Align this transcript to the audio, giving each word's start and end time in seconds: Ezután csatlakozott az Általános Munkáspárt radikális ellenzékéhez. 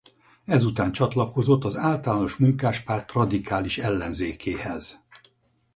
Ezután 0.45 0.91
csatlakozott 0.91 1.63
az 1.63 1.75
Általános 1.75 2.35
Munkáspárt 2.35 3.11
radikális 3.11 3.77
ellenzékéhez. 3.77 5.05